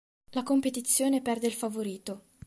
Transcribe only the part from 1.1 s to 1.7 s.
perde il